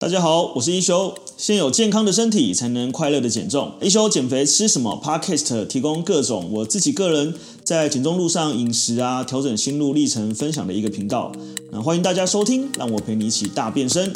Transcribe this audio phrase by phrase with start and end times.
[0.00, 1.14] 大家好，我是一休。
[1.36, 3.74] 先有健康的身体，才能快乐的减重。
[3.82, 11.30] 一休减肥吃什么？Podcast 提供各种我自己个人在减重路上饮食啊，调整心路历程分享的一个频道。
[11.70, 14.10] 那欢迎大家收听，让我陪你一起大变身。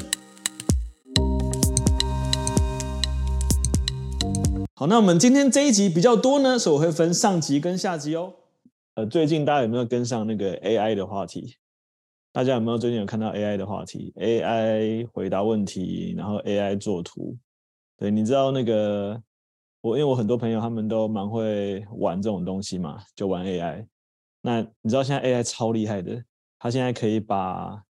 [4.72, 8.32] 好，那我们今天这一集比较多呢，所以我会分上集跟下集哦。
[8.94, 11.56] 呃，最近大家有没有跟上那个 AI 的话题？
[12.34, 17.38] 大家有没有最近有看到 AI 的话题？AI 回答问题，然后 AI 做图。
[17.96, 19.22] 对，你知道那个
[19.80, 23.86] 我，因为我很多朋友他们都蛮会玩这种东西嘛，就玩 AI。
[24.40, 26.24] 那你知道现在 AI 超厉害的，
[26.58, 27.80] 它现在可以把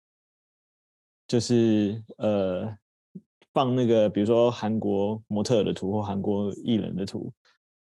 [1.27, 2.69] 就是呃
[3.55, 7.33] 放那个比如说韩国模特的图或韩国艺人的图，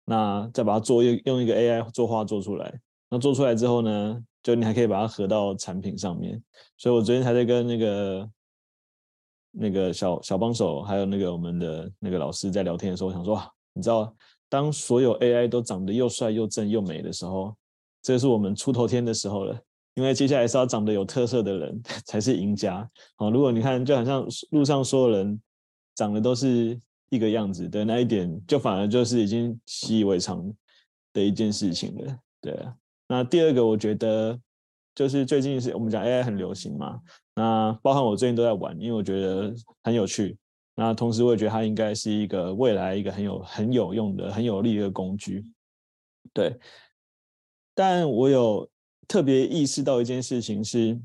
[0.03, 2.81] 那再把它做用用一个 AI 作画做出来。
[3.09, 6.41] 那做出来之后呢，就你还可以把它合到产品上面，
[6.77, 8.29] 所以我昨天还在跟那个
[9.51, 13.41] 那个小小帮手，还有那个我们的那个老师在聊天的时候，我想说，
[13.73, 14.15] 你知道，
[14.47, 17.55] 当所有 AI 都长得又帅又正又美的时候，
[18.01, 19.59] 这是我们出头天的时候了。
[19.95, 22.89] 因为接下来是要长得有特色的人 才是赢家。
[23.17, 25.41] 好，如果你看，就好像路上所有人
[25.95, 26.79] 长得都是
[27.09, 30.41] 一个样子的那一点，就反而就是已经习以为常
[31.11, 32.17] 的一件事情了。
[32.39, 32.73] 对啊。
[33.11, 34.39] 那第二个，我觉得
[34.93, 37.01] 就是最近是我们讲 AI 很流行嘛，
[37.33, 39.51] 那包含我最近都在玩，因为我觉得
[39.83, 40.37] 很有趣。
[40.75, 45.43] 那同时，我也觉得它应该是一个未来一个很有很有用的、很有利的工具。
[46.31, 46.57] 对，
[47.73, 48.69] 但我有
[49.07, 51.01] 特别意识到一件事情是，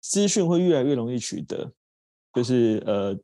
[0.00, 1.70] 资讯会越来越容易取得，
[2.32, 3.16] 就是呃，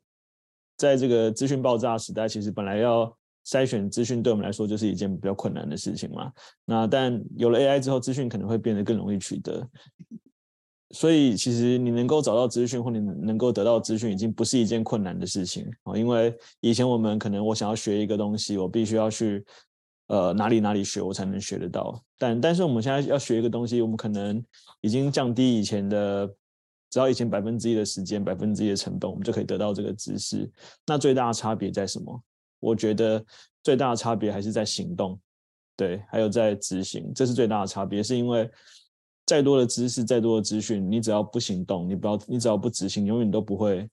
[0.77, 3.17] 在这个资讯爆炸时代，其实本来要
[3.49, 6.31] 筛选资讯对我们来说就是一件比较困难的事情嘛。
[6.65, 9.67] 那但有了 AI 之后，资讯可能会变得更容易取得。
[10.91, 15.97] 所以其实你能够找到资讯或你能够得到资讯，已经不是一件困难的事情啊。
[15.97, 19.43] 因为以前我们可能我想要学一个东西，我必须要去
[20.07, 22.03] 呃哪里哪里学，我才能学得到。
[22.17, 24.43] 但但是我们现在要学一个东西，我们可能
[24.81, 26.27] 已经降低以前的，
[26.89, 30.49] 只要以前百分之一的时间、百分之一的成本，我们就可以得到这个知识。
[30.87, 32.23] 那最大的差别在什么？
[32.59, 33.23] 我觉得
[33.63, 35.19] 最大的差别还是在行动，
[35.75, 38.03] 对，还有在执行，这是最大的差别。
[38.03, 38.49] 是因为
[39.25, 43.89] 再多的知识、再多的资讯，你只要不行动，你不要，你只要不执行，永远都不会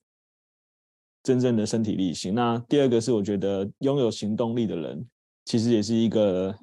[1.23, 2.33] 真正的身体力行。
[2.33, 5.07] 那第二个是，我觉得拥有行动力的人，
[5.45, 6.55] 其实也是一个，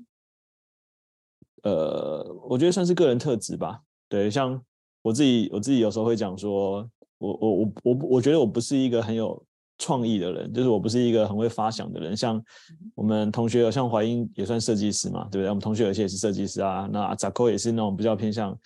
[1.62, 3.81] 呃，我觉得算是个人特质吧。
[4.09, 4.62] 对，像
[5.03, 6.88] 我自己，我自己有时候会讲说，
[7.19, 9.43] 我我我我我觉得我不是一个很有。
[9.79, 12.17] 创意的人，就是我不是一个很会发想的人。
[12.17, 12.43] 像
[12.95, 15.49] 我们同学，像怀英也算设计师嘛，对不对？
[15.49, 16.89] 我们同学有些也是设计师啊。
[16.93, 18.57] 那阿扎克也是那种比较偏向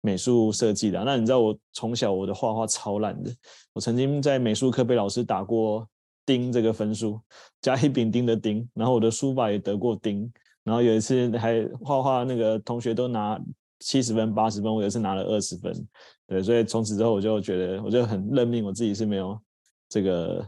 [0.00, 1.04] 美术设计的啊。
[1.04, 3.30] 那你知道我从小我的画画超烂的，
[3.74, 5.86] 我曾经在美术课被老师打过
[6.24, 7.20] 丁这个分数，
[7.60, 10.32] 甲乙丙丁的丁，然后我的书法也得过丁。
[10.62, 13.38] 然后有一次还画画，那个同学都拿
[13.80, 15.74] 七十分、八十分，我有一次拿了二十分。
[16.26, 19.38] 对，所以从此之后我就觉得，我就很认命，我自己是没有
[19.90, 20.42] 这个。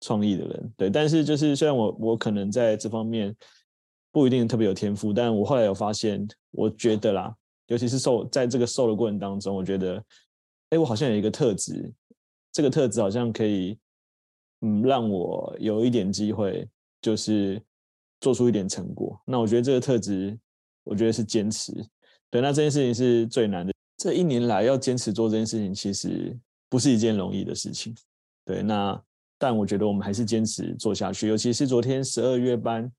[0.00, 3.36] 创意的人，对，但是就是虽然我我可能在这方面
[4.10, 7.34] 不一定特别有天赋，但我后来有发现，我觉得啦，
[7.66, 10.02] 尤其是瘦在这个瘦的过程当中，我觉得，
[10.70, 11.92] 哎，我好像有一个特质，
[12.50, 13.78] 这个特质好像可以，
[14.62, 16.66] 嗯，让我有一点机会，
[17.02, 17.60] 就是
[18.20, 19.20] 做出一点成果。
[19.26, 20.38] 那我觉得这个特质，
[20.82, 21.72] 我觉得是坚持。
[22.30, 23.72] 对，那这件事情是最难的。
[23.98, 26.34] 这一年来要坚持做这件事情，其实
[26.70, 27.94] 不是一件容易的事情。
[28.46, 28.98] 对，那。
[29.40, 32.92] 但我觉得我们还是坚持做下去，尤其是昨天十二月班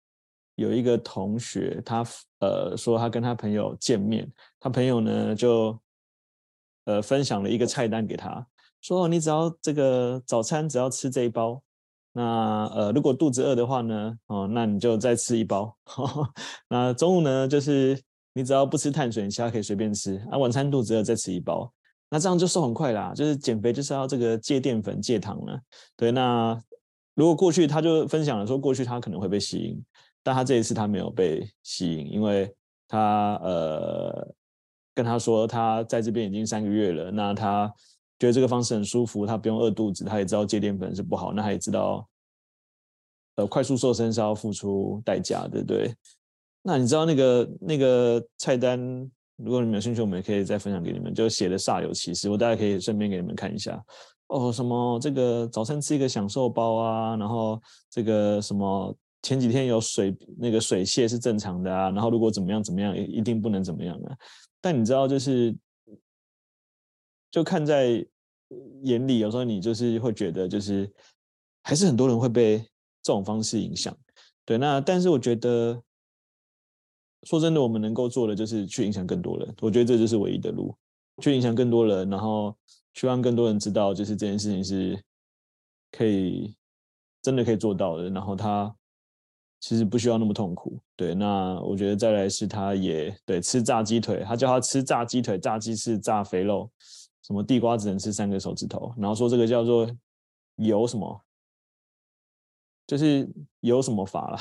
[0.55, 2.03] 有一个同学，他
[2.39, 4.27] 呃说他跟他朋友见面，
[4.59, 5.79] 他朋友呢就
[6.85, 8.43] 呃分享了一个菜单给他，
[8.81, 11.61] 说你只要这个早餐只要吃这一包，
[12.11, 15.77] 那呃如果肚子饿的话呢，哦那你就再吃一包，
[16.67, 18.01] 那中午呢就是
[18.33, 21.71] 你只要不吃碳水，你其他可以随便吃，啊晚餐肚子饿再吃一包。
[22.13, 25.57] 那这样就瘦很快啦，就是减肥就是要这个戒淀粉、戒糖了。
[25.95, 26.61] 对，那
[27.15, 29.81] 如果过去他就分享了说，过去他可能会被吸引，
[30.21, 32.53] 但他这一次他没有被吸引，因为
[32.89, 34.27] 他呃
[34.93, 37.73] 跟他说他在这边已经三个月了，那他
[38.19, 42.05] 觉得这个方式很舒服，他不用饿肚子，他也知道戒淀粉是不好，那他也知道
[43.37, 45.95] 呃快速瘦身是要付出代价的，对。
[46.61, 49.09] 那你知道那个那个菜单？
[49.37, 53.83] 如果你们有兴趣，我们也可以再分享给你们，就写的煞有其事，我大家可以顺便给你们看一下。
[54.27, 64.15] 哦，什么这个早餐吃一个享受包啊，然后这个什么前几天有水那个水泄是正常的啊，然后如果怎么样怎么样，一定不能怎么样啊。
[64.61, 65.55] 但你知道，就是
[67.29, 68.05] 就看在
[68.83, 70.89] 眼里，有时候你就是会觉得，就是
[71.63, 72.59] 还是很多人会被
[73.01, 73.95] 这种方式影响。
[74.45, 75.81] 对，那但是我觉得，
[77.23, 79.55] 说真的，我们能够做的就是去影响更多人。
[79.61, 80.75] 我觉得这就是唯一的路，
[81.21, 82.55] 去影响更多人，然后
[82.93, 85.03] 去让更多人知道，就是这件事情是
[85.91, 86.55] 可以
[87.21, 88.09] 真的可以做到的。
[88.09, 88.75] 然后他
[89.59, 90.79] 其实不需要那么痛苦。
[90.95, 96.69] 对，那我觉得再来是他也对吃炸鸡腿，他叫他吃炸鸡腿，炸鸡翅，炸肥肉，
[97.21, 99.89] 什么地瓜只能吃三个手指头，然后说这个叫做
[100.55, 101.21] 有什么。
[102.87, 103.25] 就是
[103.61, 104.39] 有什么法啦，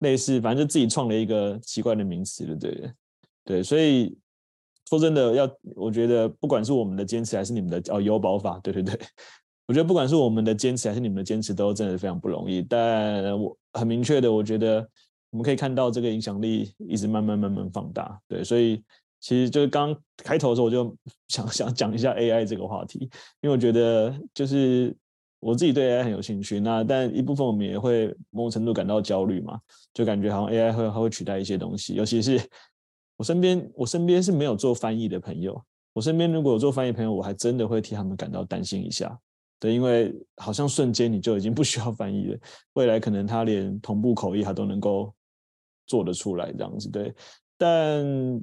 [0.00, 2.92] 类似，反正就自己创了一个奇怪的名词，对对？
[3.44, 4.16] 对，所以
[4.88, 8.98] 说真的，要我觉得，不管是我们的坚持，还是你们的哦有宝法，对对对，
[9.66, 12.60] 我觉得不管是我们的坚持，还是你们的坚持，都真的非常不容易。
[12.60, 14.86] 但我很明确的，我觉得
[15.30, 18.20] 我们可以看到这个影响力一直慢慢慢慢放大。
[18.28, 18.82] 对，所以
[19.20, 20.96] 其实就是刚开头的时候，我就
[21.28, 23.08] 想想讲一下 AI 这个话题，
[23.40, 24.94] 因为我觉得就是。
[25.38, 29.60] 我自己对 AI 很有兴趣，那但一部分我们也会某种程度感到焦虑嘛，
[29.92, 32.40] 就感觉好像 AI 会它会取代一些东西，尤其是
[33.16, 35.62] 我身边我身边是没有做翻译的朋友，
[35.92, 39.16] 我身边如果有做翻译朋友，我还真的会替他们感到担心一下，
[39.60, 42.38] 对，因为好像瞬间你就已经不需要翻译了，
[42.72, 45.14] 未来可能他连同步口译他都能够
[45.86, 47.14] 做得出来这样子，对，
[47.58, 48.40] 但。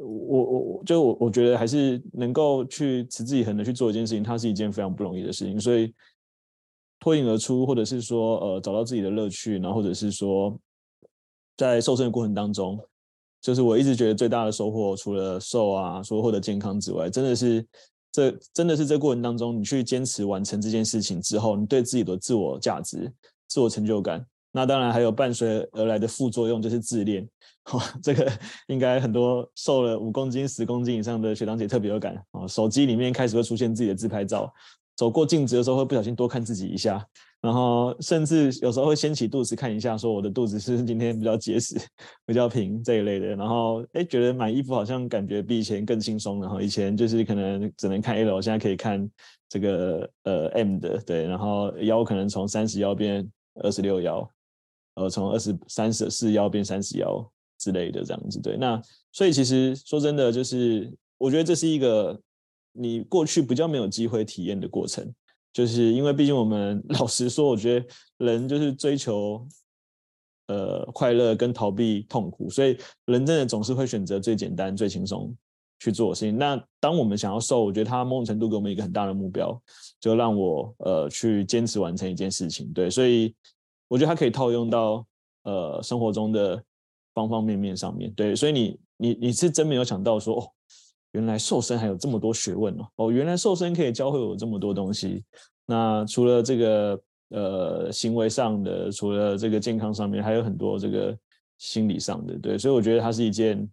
[0.00, 5.60] 我我我就我我觉得还是能够去持之以恒的去做一件事情，它是一件非常不容易的事情。
[5.60, 5.92] 所以
[6.98, 10.58] 脱颖而出，或者是说呃找到自己的乐趣，然后或者是说
[11.56, 12.78] 在瘦身的过程当中，
[13.42, 17.66] 就是我一直觉得最大的收获，除了瘦啊，说获得健康之外，真的是
[18.10, 23.12] 这真的是这过程当中，你去坚持完成这件事情之后，你对自己的自我价值、
[23.48, 27.28] 自我成就感，那当然还有伴随而来的副作用，就是自恋。
[27.72, 28.30] 哦，这个
[28.68, 32.48] 应该很多瘦了五公斤、十公斤以上的学长姐特别有感哦。
[32.48, 34.52] 手机里面开始会出现自己的自拍照，
[34.96, 37.06] 走过镜子的时候会不小心多看自己一下，
[37.40, 41.76] 然后甚至有时候会掀起肚子看一下，说我的肚子是不是今天比较结实、
[42.26, 43.36] 比较平这一类的。
[43.36, 46.46] 然后哎，觉得买衣服好像感觉比以前更轻松了。
[46.46, 49.08] 然后以前就是可能只能看 L，现在可以看
[49.48, 51.26] 这个呃 M 的，对。
[51.26, 53.30] 然后腰可能从三十腰变
[53.62, 54.28] 二十六腰，
[54.94, 57.30] 呃，从二十三十四幺变三十幺。
[57.62, 58.80] 之类的这样子，对，那
[59.12, 62.18] 所以其实说真的，就是我觉得这是一个
[62.72, 65.06] 你过去比较没有机会体验的过程，
[65.52, 69.46] 就是因为毕竟我们 老实说，我觉得人就是追求
[70.46, 75.36] 呃快乐跟逃避痛苦，所以人真的总是会选择最简单、最轻松
[75.80, 76.38] 去做事情。
[76.38, 79.62] 那当我们想要瘦，我觉得他某种程度给我们一个很大的目标，
[80.00, 82.72] 就让我呃去坚持完成一件事情。
[82.72, 83.34] 对，所以
[83.90, 85.06] 我觉得它可以套用到
[85.42, 86.64] 呃生活中的。
[87.12, 90.46] 方方面面上面对，所以你你你是真没有想到说哦，
[91.10, 95.24] 原来瘦身还有这么多学问哦，哦，原来瘦身可以教会我这么多东西。
[95.66, 101.18] 那除了这个呃行为上的，除了这个健康上面，还有很多这个
[101.58, 103.68] 心理上的，对，所以我觉得它是一件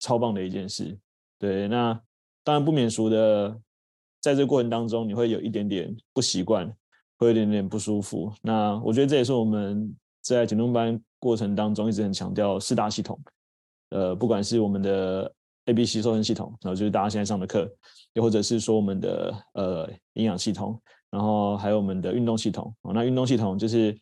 [0.00, 0.98] 超棒的一件事。
[1.38, 1.94] 对，那
[2.42, 3.56] 当然不免俗的，
[4.20, 6.68] 在这个过程当中，你会有一点点不习惯，
[7.22, 8.32] 会有一点点不舒服。
[8.42, 11.00] 那我觉得这也是我们在减重班。
[11.22, 13.16] 过程当中一直很强调四大系统，
[13.90, 15.32] 呃，不管是我们的
[15.66, 17.72] A、B、C 瘦身系统，然后就是大家现在上的课，
[18.14, 20.76] 又或者是说我们的呃营养系统，
[21.12, 22.74] 然后还有我们的运动系统。
[22.92, 23.96] 那运动系统就是，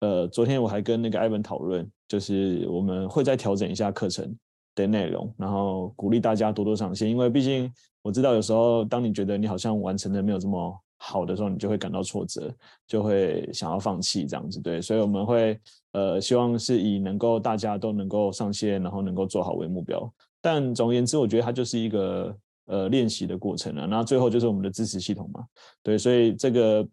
[0.00, 4.34] 呃，昨天我还跟那个艾文讨论，就是我们会再调整一下课程
[4.74, 7.70] 的内容，然后鼓励大家多多尝试，因为毕竟
[8.00, 12.54] 我知道有时候当你觉得你好像完成的没有这么好的时候，你就会感到挫折，
[12.86, 15.58] 就会想要放弃这样子，对，所以我们会
[15.92, 20.12] 呃希望是以能够大家都能够上线，然后能够做好为目标。
[20.40, 22.36] 但总而言之，我觉得它就是一个
[22.66, 23.86] 呃练习的过程了。
[23.86, 25.44] 那最后就是我们的支持系统嘛，
[25.82, 26.86] 对，所以这个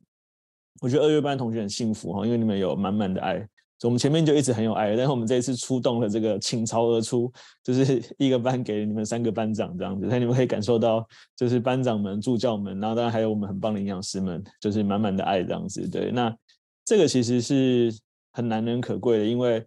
[0.82, 3.48] 我觉得二月班同学很幸福哈，因为你们有满满的爱。
[3.84, 11.06] 我们前面就一直很有爱，但是我们这一次出动了这个倾巢而出，就是 一个班给你们三个班长这样子，那你们可以感受到，
[11.36, 15.88] 就是班长们、助教们，然后当然还有我们很棒的营养师们，就是满满的爱这样子。
[15.88, 16.36] 对，那
[16.86, 17.94] 这个其实是
[18.32, 19.66] 很难能可贵的，因为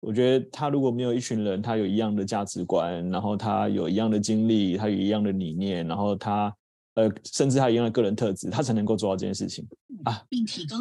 [0.00, 6.54] 我觉得他如果没有一群人，他有一样的价值观，然后他有一样的经历，他有一样的理念，然后他。
[6.94, 9.66] 呃，甚至他一样的个人特质，他才能够做到这件事情
[10.04, 10.76] 啊，并提高。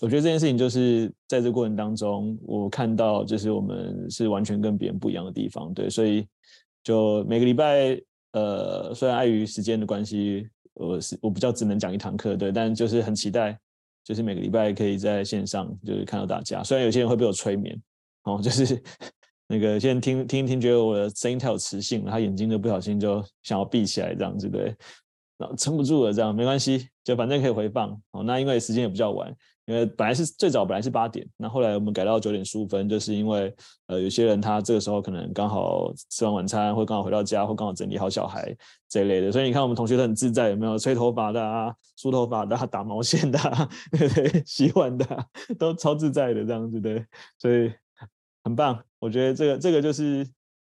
[0.00, 6.26] 我觉得这件事情就是在这个过程当中，我看到就是我们是完全跟别人不一样的地方，对，所以
[6.82, 8.00] 就每个礼拜，
[8.32, 13.56] 呃，虽然碍于时间的关系，我是我比较只能讲一堂课，对，但就是很期待，
[14.02, 16.64] 就是每个礼拜可以在线上就是看到大家。
[16.64, 17.80] 虽然有些人会被我催眠，
[18.24, 18.82] 哦，就是
[19.46, 24.74] 那个现在听听一听，觉得我的声音太有磁性了，他眼睛就不小心就想要闭起来这样子，对。
[25.36, 28.22] 然后撑不住了，这样没关系，就反正可以回放哦。
[28.22, 29.34] 那因为时间也比较晚，
[29.66, 33.52] 因为本来是最早本来是八点，那后来我们改到九点十五分，就是因为
[33.88, 38.56] 呃有些人他这个时候可能刚好吃完晚餐，或刚好回到家，或刚好整理好小孩
[38.88, 39.32] 这一类的。
[39.32, 44.42] 所以你看我们同学都很自在，有没有吹头发的啊、梳头发的、啊、打毛线的、啊， 对对？
[44.46, 45.26] 洗碗的、啊、
[45.58, 47.04] 都超自在的这样子，对，
[47.38, 47.72] 所以
[48.44, 48.80] 很棒。
[49.00, 50.24] 我觉得这个这个就是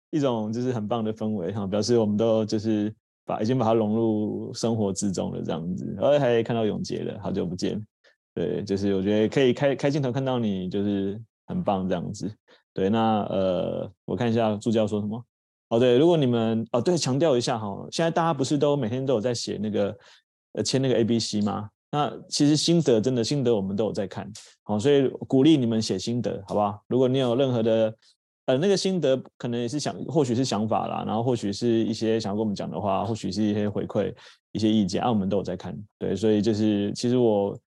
[0.09, 2.93] 一种就是很棒的氛围哈，表示我们都就是。
[3.27, 7.85] 把已经把它融入生活之中了，这样子，然后还看到永杰了，好久不见，
[8.33, 12.31] 对，就是我觉得可以开开镜头看到你，就是很棒这样子，
[12.73, 15.21] 对，那呃，我看一下助教说什么，
[15.67, 19.97] 哦对，如果你们哦对，强调一下哈，现在大家不是都每天都有在写那个
[20.53, 21.69] 呃签那个 A B C 吗？
[21.91, 24.31] 那其实心得真的心得我们都有在看，
[24.63, 26.81] 好，所以鼓励你们写心得，好不好？
[26.87, 27.93] 如果你有任何的。
[28.47, 34.13] 呃，那个心得可能也是想，或许是想法啦，然后或许是一些想要跟我们讲的话，或许是一些回馈、
[34.53, 37.59] 一些意见啊，我们都有在看，对，所以就是其实我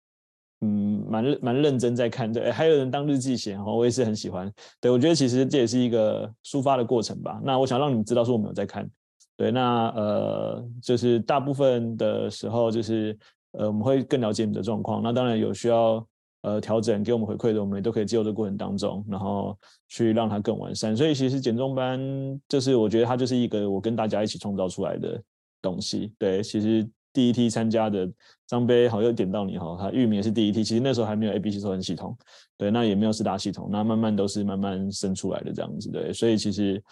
[0.63, 7.39] 嗯蛮蛮认真在看，对，还有人当日记写哈，我也是很喜欢，对，我觉得其实这也是一个抒发的过程吧。
[7.45, 8.89] 那我想让你们知道说我们有在看，
[9.37, 13.15] 对，那呃就是大部分的时候就是
[13.53, 16.03] 呃我们会更了解你的状况，那当然有需要。
[16.43, 19.55] 呃，调整给我们回馈的，我们也都可以借由这过程当中，然后
[19.89, 20.97] 去让它更完善。
[20.97, 22.01] 所以其实减重班
[22.49, 25.23] 就是我觉得它就是一个我跟大家一起创造出来的
[25.61, 26.15] 东西。
[26.19, 28.11] 对，其实第一梯参加的
[28.47, 32.17] 张杯好又点到你哈，他玉米也是第一梯，其实那时候还没有 A B C 收分系统，
[32.57, 36.83] 对，那也没有四大系统，那慢慢都是慢慢生出来的这样子，对，所以其实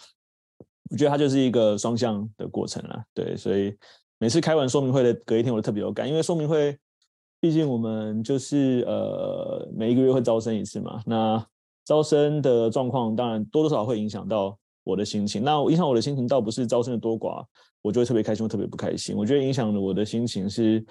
[0.91, 3.75] 我觉得它就是一个双向的过程啦，对，所以
[4.19, 6.77] 每次开完说明会的隔一天，我都特别有感，因为说明会。
[7.41, 11.45] 毕竟我们就是呃每一个月会招生一次嘛，那
[11.85, 15.43] 招生的状况当然多多少少会影响到我的心情。
[15.43, 17.43] 那影响我的心情倒不是招生的多寡，
[17.81, 19.15] 我就会特别开心特别不开心。
[19.15, 20.85] 我觉得影响了我的心情是，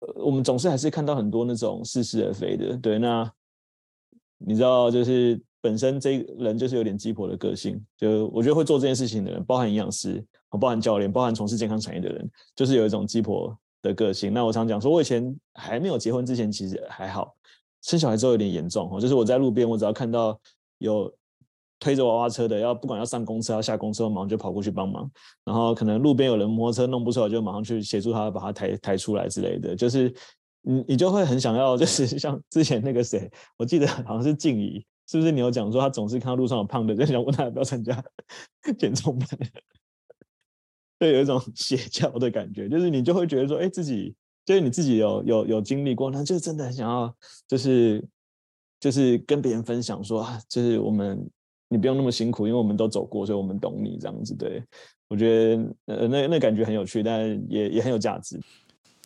[0.00, 2.76] 呃，我们总是还是看到很多那种似是而非的。
[2.76, 3.30] 对，那
[4.38, 17.34] 你知道，就是本身这人就是有点鸡婆的个性，就我觉得会做这件事情的人，包含营养师、包含教练、包含从事健康产业的人，就是有一种鸡婆的个性，那我常讲说，我以前还没有结婚之前，其实还好，
[17.82, 19.00] 生小孩之后有点严重哦。
[19.00, 20.38] 就是我在路边，我只要看到
[20.78, 21.12] 有
[21.78, 25.10] 推着娃娃车的，要不管要上公车要下公车，我马上就跑过去帮忙。
[25.44, 29.74] 然后可能路边有人摩托车弄不出来，就马上去协助他把他抬抬出来之类的。
[29.74, 30.14] 就是
[30.62, 38.04] 你你就会很想要，就是 像之前那个谁，我记得好像是静怡，是不是你有讲说他总是看到路上有胖的，就想问他要不要参加
[38.78, 39.26] 减重班。
[41.00, 44.14] 对，有一种 邪教的感觉，就是你就会觉得说，哎，自己
[44.44, 47.12] 就是你自己有有有经历过，那就真的很想要，
[47.48, 48.06] 就是
[48.78, 51.26] 就是跟别人分享说啊，就是我们
[51.70, 54.34] 你不用那么辛苦，因为我们都走过，所以我们懂你这样子。
[54.36, 54.62] 对，
[55.08, 58.38] 我觉得呃那那感觉很有趣，但也也很有价值。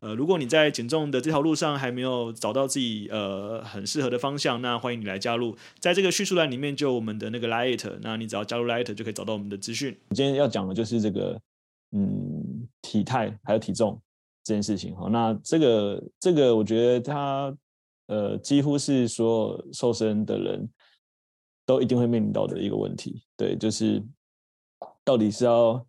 [0.00, 9.96] 呃，如果你在减重的这条路上还没有找到自己呃很适合的方向，那欢迎你来加入，在这个叙述栏里面就有我们的那个 Light，那你只要加入 Light 就可以找到我们的资讯。
[10.10, 11.40] 今天要讲的就是这个
[11.92, 14.00] 嗯体态还有体重
[14.44, 17.56] 这件事情哈，那这个这个我觉得它
[18.06, 20.68] 呃几乎是所有瘦身的人
[21.66, 24.02] 都一定会面临到的一个问题，对，就是
[25.04, 25.84] 到底是要。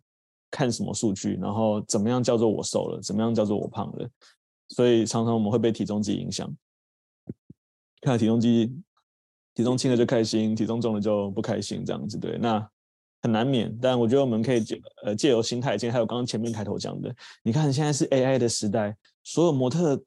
[0.52, 4.08] 看什么数据，然后怎么样叫做我瘦了，怎么样叫做我胖了，
[4.68, 6.48] 所以常常我们会被体重计影响。
[8.02, 8.70] 看体重计，
[9.54, 12.68] 体重轻了就开心，体重重了就不开心，这样子对，那
[13.22, 13.74] 很难免。
[13.80, 19.98] 但我觉得我们可以借呃借由心态，还有刚刚前面开头讲的，你看现在是 AI 的时代，所有模特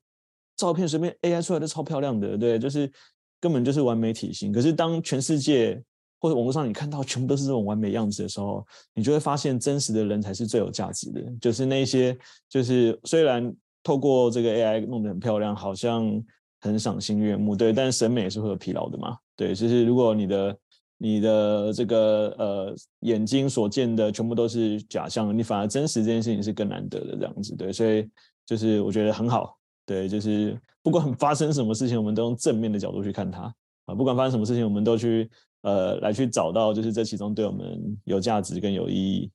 [0.56, 2.92] 照片随便 AI 出来都超漂亮的，对，就是
[3.40, 4.52] 根本就是完美体型。
[4.52, 5.82] 可是当全世界
[6.26, 8.66] 或者网络上你看到全部都是这种完美样子的时候，
[8.96, 11.22] 你就会发现真实的人才是最有价值的。
[11.40, 12.18] 就是那些，
[12.50, 13.54] 就是虽然
[13.84, 16.20] 透过这个 AI 弄得很漂亮，好像
[16.62, 19.16] 很赏心悦目，对，但审美也是会有疲劳的嘛。
[19.36, 20.58] 对，就是如果你的
[20.98, 27.56] 你的这个呃眼睛所见的全部都是假象，你反而真实这件事情是更难得的这样子。
[27.56, 28.10] 对，所以
[28.48, 29.56] 就是我觉得很好。
[29.86, 33.54] 对，就是不管发生什么事情，我们都用正面的角度去看它
[33.86, 33.94] 啊。
[33.94, 35.30] 不管发生什么事情，我们都去。
[35.66, 39.32] 呃，来去找到就是这其中对我们有价值跟有意义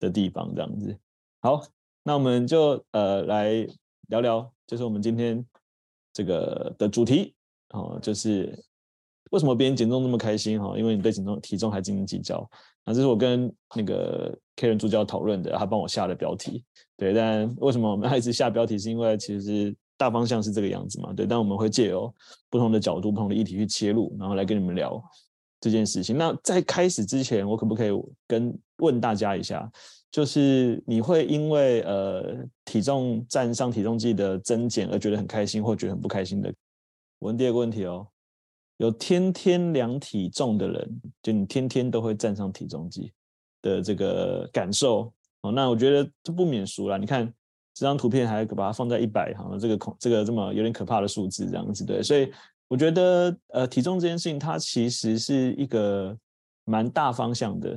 [0.00, 0.98] 的地方，这样子。
[1.40, 1.62] 好，
[2.02, 3.64] 那我们就呃来
[4.08, 5.44] 聊聊，就是我们今天
[6.12, 7.32] 这个的主题
[7.74, 8.52] 哦，就是
[9.30, 10.76] 为什么别人减重那么开心哈？
[10.76, 12.44] 因为你对减重体重还斤斤计较。
[12.84, 16.64] 那这是我跟那个 Karen 助教讨论的，他帮我下的标题。
[16.96, 18.76] 对，但为什么我们还一直下标题？
[18.76, 21.12] 是因为其实大方向是这个样子嘛？
[21.12, 22.12] 对，但我们会借由
[22.50, 25.00] 不同的角度、不同的议题去切入，然后来跟你们聊
[25.60, 26.16] 这件事情。
[26.16, 27.90] 那在开始之前，我可不可以
[28.26, 29.70] 跟问大家一下，
[30.10, 36.52] 就是你会因为呃体重站上体重计的增减而觉得很开心，或觉得很不开心的？
[37.18, 38.06] 我问第二个问题哦。
[38.78, 43.12] 有天天量体重的人，就你天天都会站上体重计
[43.60, 46.96] 的这个感受哦，那我觉得就不免俗了。
[46.96, 47.26] 你看
[47.74, 52.00] 这张图片，还把它放在一百，好像这个恐这个这么有点可怕的数字这样子，对。
[52.04, 52.32] 所以
[52.68, 56.16] 我觉得呃，体重这件事情，它其实是一个
[56.64, 57.70] 蛮大方向的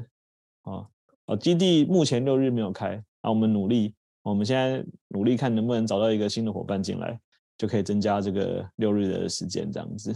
[0.64, 0.86] 啊。
[1.26, 7.18] 哦，基地目前六日没有开，那我们努力，我们现在努力看能不能找到一个新的伙伴进来，
[7.58, 10.14] 就可以增加这个六日的时间这样子。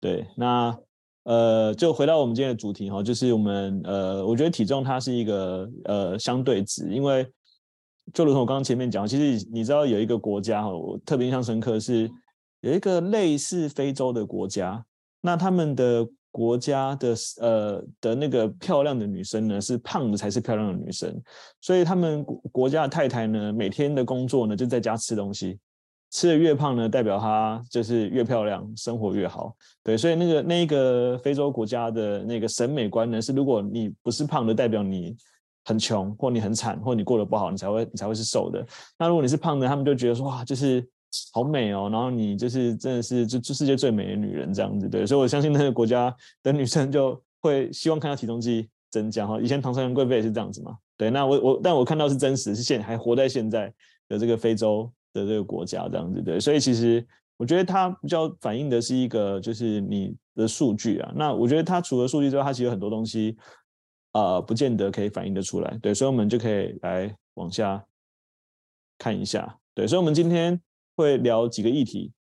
[0.00, 0.76] 对，那
[1.24, 7.24] 呃，就回到我们今天的主题哈，就是我们呃，我觉得体重它是一个呃相对值，因为
[8.14, 12.10] 就如同我刚刚前面讲，其实你知道有一个国家哈，我特别印象深刻是
[12.60, 14.84] 有一个类似非洲的国家，
[15.20, 21.14] 那他们的国家的呃的那个漂亮的女生呢，是胖的才是漂亮的女生，
[21.60, 25.58] 所以他们国国家的太太呢，每天的工作呢就在家吃东西。
[26.10, 29.54] 吃的越胖呢，代表她就是越漂亮，生活越好。
[29.84, 35.14] 对，所以那个那个非洲国家的那个审美观呢，是如果你不是胖的，代表你
[35.66, 38.66] 很穷，或你很惨，或你过得不好，你才会你才会是瘦的。
[38.98, 40.82] 那如果你是胖的，他们就觉得说哇，就是
[41.32, 44.88] 好美哦，然后你就是真的是就就世界最美的女人这样子。
[44.88, 49.40] 对，所以我相信那个国家的女生就会希望看到体重计增加哈。
[49.40, 50.76] 以前唐朝贵妃也是这样子嘛。
[50.96, 53.72] 对，那我我但我看到是真实，是现还活在现在
[54.08, 54.90] 的这个非洲。
[55.14, 57.04] 的这个国家这样子对，所以其实
[57.38, 61.10] 我觉得它比较反映的是一个就是你的数据啊。
[61.16, 63.34] 那我觉得它除了数据之外，它其实有很多东西，
[64.12, 65.78] 呃，不见得可以反映得出来。
[65.80, 67.82] 对，所以我们就可以来往下
[68.98, 69.58] 看一下。
[69.74, 70.60] 对，所以我们今天
[70.98, 72.12] 会聊几个议题。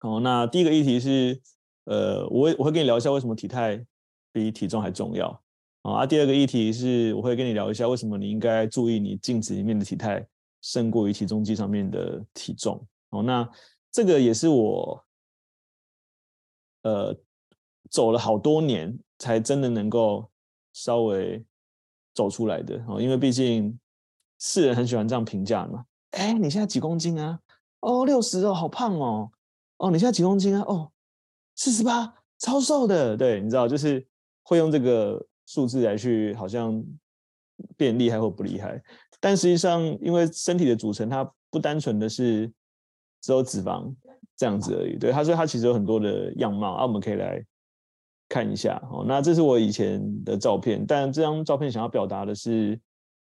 [0.00, 1.40] 哦，那第一个议题是，
[1.84, 3.84] 呃，我我会跟你聊一下为什么体态
[4.32, 5.42] 比体重还重要。
[5.82, 10.24] 啊，第二个议题是我会跟你聊一下为什么你应该注意你镜子里面的体态。
[10.62, 13.48] 胜过于体重机上面的体重哦，那
[13.92, 15.04] 这个也是我
[16.82, 17.16] 呃
[17.88, 20.28] 走了好多年才真的能够
[20.72, 21.44] 稍微
[22.14, 23.78] 走出来的哦，因为毕竟
[24.40, 25.84] 世人很喜欢这样评价嘛。
[26.12, 27.38] 哎，你现在几公斤啊？
[27.86, 29.30] 哦，六十哦，好胖哦。
[29.76, 30.64] 哦，你现在几公斤啊？
[30.66, 30.90] 哦，
[31.54, 33.16] 四十八，超瘦的。
[33.16, 34.04] 对，你知道，就是
[34.42, 36.84] 会用这个数字来去好像
[37.76, 38.82] 变厉害或不厉害。
[39.20, 42.52] 但实际上，因为身体的组成，它不单纯的是
[43.22, 43.94] 只有脂肪
[44.36, 44.98] 这样子而已。
[44.98, 47.40] 对，它说它其实有很多的样貌啊，我们可以来
[48.28, 48.82] 看一下。
[48.90, 52.80] 哦，那这是我以前的照片，但这张照片想要表达的是，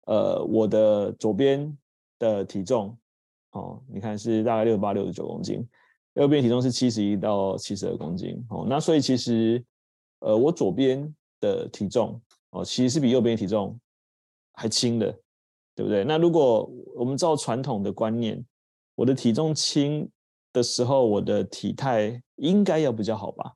[0.07, 1.77] 呃，我的左边
[2.19, 2.97] 的体重，
[3.59, 5.67] 哦，你看是大概六十八、六十九公斤，
[6.15, 8.43] 右边体重是七十一到七十二公斤。
[8.51, 9.65] 哦，那所以其实，
[10.21, 13.79] 呃，我左边的体重，哦，其实是比右边体重
[14.53, 15.15] 还轻的。
[15.79, 16.03] 对不对？
[16.03, 18.45] 那如果我们照传统的观念，
[18.97, 20.11] 我的体重轻
[20.53, 23.55] 的时候，我的体态应该要比较好吧？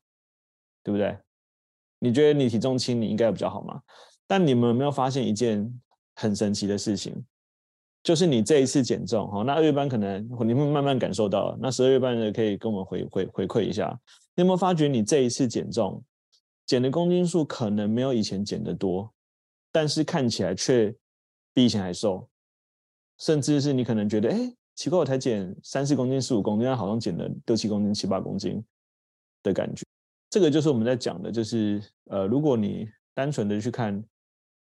[0.85, 1.19] 对不对？
[1.99, 3.83] 你觉得你体重轻，你应该比较好吗？
[4.25, 5.69] 但你们有没有发现一件
[6.15, 7.13] 很神奇的事情？
[8.03, 13.99] 就是你这一次减重，哈，那二月班可能你会慢慢感受到，那十二月班的可以跟我们回回回馈一下，
[14.35, 16.03] 你有没有发觉你这一次减重，
[16.67, 19.13] 减的公斤数可能没有以前减得多，
[19.71, 20.95] 但是看起来却。
[21.55, 22.27] 比以前还瘦，
[23.19, 24.39] 甚至是你可能觉得，哎，
[24.75, 28.65] 奇怪，我才减三四公斤、四五公斤，好像减了六七公斤、七八公斤
[29.43, 29.85] 的感觉。
[30.31, 34.03] 这个就是我们在讲的，就是呃，如果你单纯的去看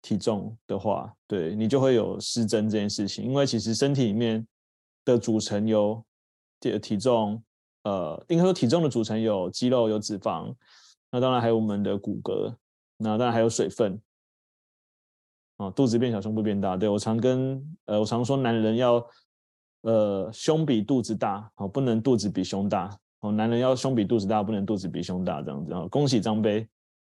[0.02, 3.24] 体重的话，对，你就会有失真这件事情。
[3.24, 4.46] 因为其实身体里面
[5.04, 6.04] 的组成有
[6.61, 7.42] 体体重，
[7.82, 10.54] 呃，应该说体重的组成有肌肉、有脂肪，
[11.11, 12.54] 那当然还有我们的骨骼，
[12.96, 14.00] 那当然还有水分。
[15.56, 16.76] 啊，肚子变小，胸部变大。
[16.76, 19.04] 对，我常跟呃，我常说男人要
[19.80, 22.96] 呃胸比肚子大，哦，不能肚子比胸大。
[23.20, 25.72] 哦，男人要胸比肚子大，不能肚子比胸大，这样子。
[25.72, 26.64] 哦，恭喜张杯，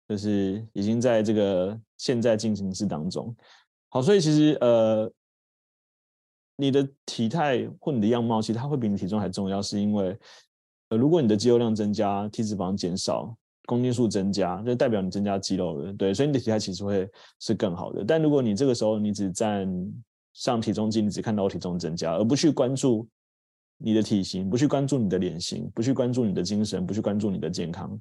[0.09, 3.33] 就是已经在这个现在进行式当中。
[3.87, 5.09] 好，所以其实呃，
[6.57, 10.17] 你的体态或你的样貌，其实它会比你体重还重要，是因为
[10.89, 13.33] 呃，如果你的肌肉量增加，体脂肪减少。
[13.65, 17.07] 公斤数增加，就代表你增加肌肉了，对，所以你的体态其实会
[17.39, 18.03] 是更好的。
[18.03, 19.69] 但如果你这个时候你只占
[20.33, 23.07] 上体重计，你只看到体重增加，而不去关注
[23.77, 27.95] 你的体型，不去关注你的脸型，不去关注你的精神，不去关注你的健康，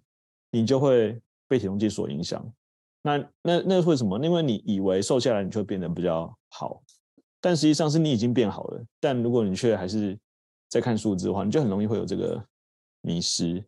[0.51, 2.45] 你就会被体重计所影响。
[3.03, 4.19] 那那那为什么？
[4.25, 6.83] 因为你以为瘦下来你就会变得比较好，
[7.41, 8.85] 但实际上是你已经变好了。
[9.01, 10.19] 但如果你却还是
[10.69, 12.45] 在看数字的话，你就很容易会有这个
[13.01, 13.65] 迷失。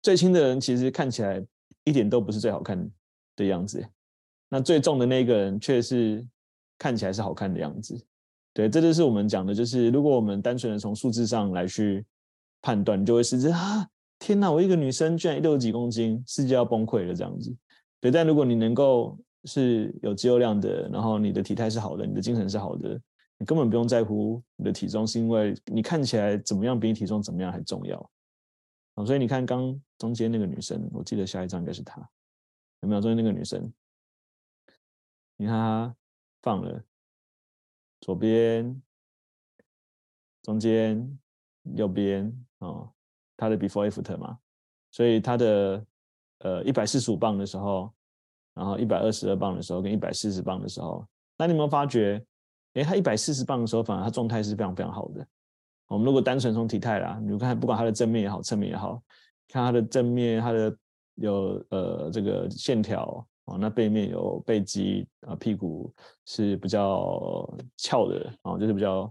[0.00, 1.44] 最轻的人其实看起来
[1.84, 2.90] 一点都不是最好看
[3.36, 3.84] 的样子，
[4.48, 6.26] 那最重的那个人却是
[6.78, 8.00] 看起来是好看的样子。
[8.54, 12.04] 对，这就是我们讲的，就是如果我们单纯的从数字上来去
[12.60, 13.88] 判断，就会是这啊，
[14.22, 17.52] 天哪，我一个女生居然六十几公斤，世界要崩溃了这样子。
[17.98, 23.00] 对，但如果你能够是有肌肉量的，然后你的体态是好的，你的精神是好的，
[23.36, 27.98] 你根本不用在乎你的体重，是因为你看起来怎么样比你体重怎么样还重要。
[28.94, 32.00] 啊，所以你看刚中间那个女生，我记得下一张应该是她，
[32.82, 33.00] 有没有？
[33.00, 33.72] 中间那个女生，
[35.36, 35.96] 你看她
[36.42, 36.80] 放了
[38.00, 38.80] 左边、
[40.42, 41.18] 中间、
[41.74, 42.91] 右边哦，
[43.36, 44.38] 他的 before after 嘛，
[44.90, 45.84] 所以他的。
[46.44, 47.88] 呃，一百四十五磅的时候，
[48.52, 51.06] 然后一百二十二磅的时候，跟一百四十磅的时候，
[51.38, 52.20] 那你有没有发觉，
[52.72, 55.24] 诶，他一百四十磅的时候，反而他状态是非常非常好的。
[55.86, 59.00] 我们如果单纯从体态啦，你看不管他的正面也好，侧面也好，
[59.46, 60.76] 看他的正面，他的
[61.14, 65.94] 有呃这个线条啊，那背面有背肌啊，屁股
[66.26, 69.08] 是比较翘的啊，就是比较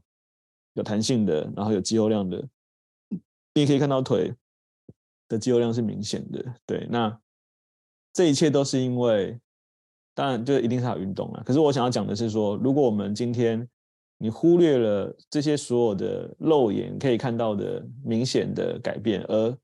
[0.74, 2.46] 有弹性的，然后有肌肉量的，
[3.54, 4.34] 你也可以看到腿
[5.28, 7.20] 的肌肉量是明显的，对，那
[8.14, 9.40] 这一切都是因为，
[10.14, 11.44] 当然就一定是有运动了。
[11.46, 13.68] 可是我想要讲的是说，如果我们今天
[14.18, 19.58] 你忽略了这些所有的肉眼可以看到的明显的改变，而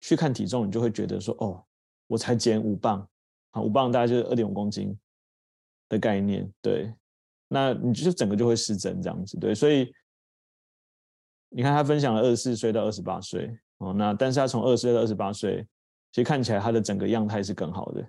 [0.00, 1.64] 去看体重，你就会觉得说，哦，
[2.06, 3.06] 我才减五磅，
[3.50, 4.96] 啊，五磅大概就是二点五公斤
[5.88, 6.94] 的概念，对，
[7.48, 9.92] 那你就整个就会失真这样子，对，所以
[11.50, 13.50] 你看他分享了二十四岁到二十八岁。
[13.78, 15.66] 哦，那但是他从二十岁到二十八岁，
[16.12, 18.06] 其实看起来他的整个样态是更好的，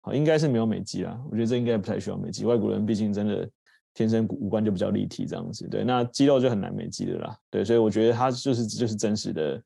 [0.00, 1.20] 好，应该是没有美肌啦。
[1.30, 3.46] 我觉得这应该不太需要美肌，外国人毕竟真的
[3.92, 9.62] 天生五官就比较立体这样子，对，那肌肉就很难美肌的啦，对，所以我觉得他就是就是真实的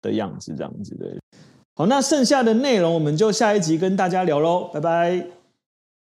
[0.00, 1.18] 的样子这样子，对。
[1.74, 5.37] 好，那剩下的内容我们就下一集跟大家聊喽，拜拜。